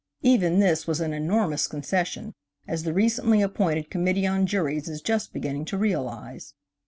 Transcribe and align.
Even 0.23 0.57
this 0.59 0.87
was 0.87 0.99
an 0.99 1.13
enormous 1.13 1.67
concession, 1.67 2.33
as 2.67 2.81
the 2.81 2.91
recently 2.91 3.43
appointed 3.43 3.91
Committee 3.91 4.25
on 4.25 4.47
Juries 4.47 4.89
is 4.89 4.99
just 4.99 5.31
beginning 5.31 5.65
to 5.65 5.77
realize. 5.77 6.55